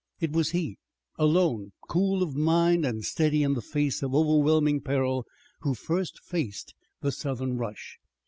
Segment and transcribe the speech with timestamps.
[0.19, 0.79] It was he,
[1.19, 5.27] alone, cool of mind and steady in the face of overwhelming peril,
[5.59, 7.99] who first faced the Southern rush.